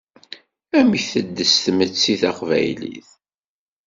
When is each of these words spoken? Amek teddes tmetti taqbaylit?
Amek 0.77 1.03
teddes 1.13 1.53
tmetti 1.65 2.13
taqbaylit? 2.21 3.09